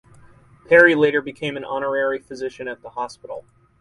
[0.67, 3.45] Perry later became an honorary physician at the hospital.